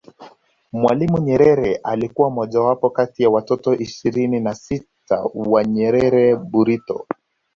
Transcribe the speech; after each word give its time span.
Mwalimu 0.73 1.17
Nyerere 1.17 1.75
alikuwa 1.75 2.29
mojawapo 2.29 2.89
kati 2.89 3.27
watoto 3.27 3.75
ishirini 3.75 4.39
na 4.39 4.55
sita 4.55 5.23
wa 5.33 5.63
Nyerere 5.65 6.35
Burito 6.35 7.07